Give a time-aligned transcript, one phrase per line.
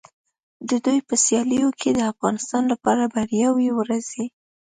[0.69, 4.25] د دوی په سیالیو کې د افغانستان لپاره بریاوې ورځي.